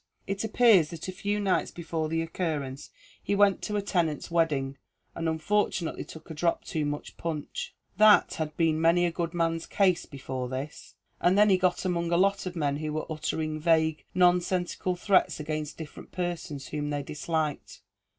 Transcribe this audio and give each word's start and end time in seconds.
It 0.25 0.43
appears 0.43 0.89
that 0.89 1.07
a 1.07 1.11
few 1.11 1.39
nights 1.39 1.69
before 1.69 2.09
the 2.09 2.23
occurrence 2.23 2.89
he 3.21 3.35
went 3.35 3.61
to 3.61 3.75
a 3.75 3.83
tenant's 3.83 4.31
wedding, 4.31 4.79
and 5.13 5.29
unfortunately 5.29 6.03
took 6.05 6.31
a 6.31 6.33
drop 6.33 6.65
too 6.65 6.85
much 6.87 7.17
punch. 7.17 7.75
That 7.97 8.33
had 8.33 8.57
been 8.57 8.81
many 8.81 9.05
a 9.05 9.11
good 9.11 9.35
man's 9.35 9.67
case 9.67 10.07
before 10.07 10.49
his. 10.49 10.95
And 11.19 11.37
then 11.37 11.51
he 11.51 11.57
got 11.59 11.85
among 11.85 12.11
a 12.11 12.17
lot 12.17 12.47
of 12.47 12.55
men 12.55 12.77
who 12.77 12.93
were 12.93 13.05
uttering 13.11 13.59
vague, 13.59 14.03
nonsensical 14.15 14.95
threats 14.95 15.39
against 15.39 15.77
different 15.77 16.11
persons, 16.11 16.69
whom 16.69 16.89
they 16.89 17.03
disliked. 17.03 17.81